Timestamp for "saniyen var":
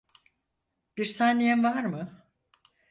1.05-1.83